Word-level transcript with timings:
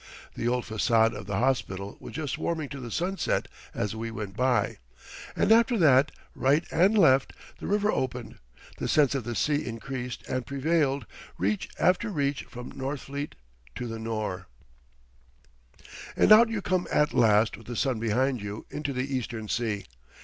The 0.33 0.47
old 0.47 0.63
façade 0.63 1.13
of 1.15 1.27
the 1.27 1.37
Hospital 1.37 1.95
was 1.99 2.15
just 2.15 2.39
warming 2.39 2.69
to 2.69 2.79
the 2.79 2.89
sunset 2.89 3.47
as 3.71 3.95
we 3.95 4.09
went 4.09 4.35
by, 4.35 4.79
and 5.35 5.51
after 5.51 5.77
that, 5.77 6.11
right 6.33 6.65
and 6.71 6.97
left, 6.97 7.33
the 7.59 7.67
river 7.67 7.91
opened, 7.91 8.39
the 8.79 8.87
sense 8.87 9.13
of 9.13 9.25
the 9.25 9.35
sea 9.35 9.63
increased 9.63 10.25
and 10.27 10.43
prevailed, 10.43 11.05
reach 11.37 11.69
after 11.77 12.09
reach 12.09 12.45
from 12.45 12.69
Northfleet 12.71 13.35
to 13.75 13.85
the 13.85 13.99
Nore. 13.99 14.47
And 16.17 16.31
out 16.31 16.49
you 16.49 16.63
come 16.63 16.87
at 16.91 17.13
last 17.13 17.55
with 17.55 17.67
the 17.67 17.75
sun 17.75 17.99
behind 17.99 18.41
you 18.41 18.65
into 18.71 18.93
the 18.93 19.15
eastern 19.15 19.47
sea. 19.49 19.85